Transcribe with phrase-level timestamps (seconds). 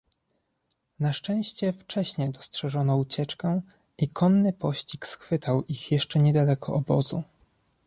[0.99, 3.61] Na szczęście wcześnie dostrzeżono ucieczkę
[3.97, 7.23] i konny pościg schwytał ich jeszcze nie daleko obozu.